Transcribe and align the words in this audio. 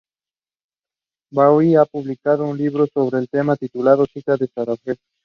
Bayarri 1.31 1.75
ha 1.75 1.85
publicado 1.85 2.47
un 2.47 2.57
libro 2.57 2.87
sobre 2.91 3.19
el 3.19 3.29
tema, 3.29 3.55
titulado 3.55 4.07
"Cita 4.11 4.33
en 4.39 4.47
Sarajevo". 4.51 4.97